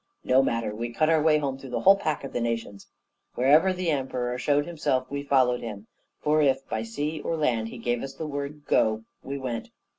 [0.23, 2.87] No matter, we cut our way home through the whole pack of the nations.
[3.35, 5.85] Wherever the Emperor showed himself we followed him;
[6.23, 9.69] for if, by sea or land, he gave us the word 'Go!' we went.